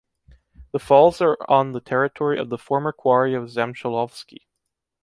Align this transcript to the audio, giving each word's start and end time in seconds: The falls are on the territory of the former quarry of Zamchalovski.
The 0.71 0.79
falls 0.79 1.21
are 1.21 1.37
on 1.47 1.73
the 1.73 1.79
territory 1.79 2.39
of 2.39 2.49
the 2.49 2.57
former 2.57 2.91
quarry 2.91 3.35
of 3.35 3.43
Zamchalovski. 3.51 4.47